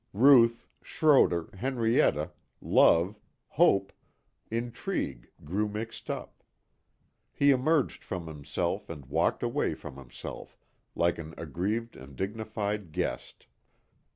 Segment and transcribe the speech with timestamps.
[0.13, 3.19] Ruth, Schroder, Henrietta, love,
[3.49, 3.93] hope,
[4.49, 6.43] intrigue grew mixed up.
[7.31, 10.57] He emerged from himself and walked away from himself
[10.95, 13.45] like an aggrieved and dignified guest.